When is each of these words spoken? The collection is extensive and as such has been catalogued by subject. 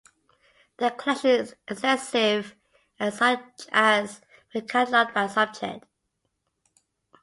The 0.77 0.89
collection 0.89 1.29
is 1.29 1.55
extensive 1.67 2.55
and 2.99 3.09
as 3.13 3.17
such 3.19 3.67
has 3.71 4.21
been 4.51 4.65
catalogued 4.67 5.13
by 5.13 5.27
subject. 5.27 5.85